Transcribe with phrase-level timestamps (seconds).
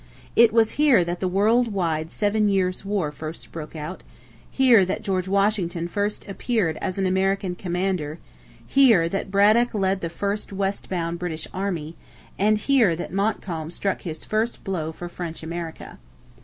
[0.35, 4.01] It was here that the world wide Seven Years' War first broke out;
[4.49, 8.17] here that George Washington first appeared as an American commander;
[8.65, 11.97] here that Braddock led the first westbound British army;
[12.39, 15.99] and here that Montcalm struck his first blow for French America.